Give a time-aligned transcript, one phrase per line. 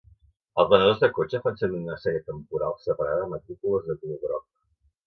[0.61, 4.53] Els venedors de cotxes fan servir una sèrie temporal separada de matrícules de color groc.